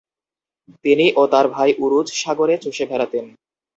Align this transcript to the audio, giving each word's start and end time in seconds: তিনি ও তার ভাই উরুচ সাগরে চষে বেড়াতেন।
তিনি 0.85 1.05
ও 1.15 1.33
তার 1.33 1.45
ভাই 1.55 1.69
উরুচ 1.83 2.07
সাগরে 2.21 2.55
চষে 2.63 2.85
বেড়াতেন। 2.91 3.25